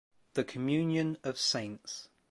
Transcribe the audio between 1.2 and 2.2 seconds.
of saints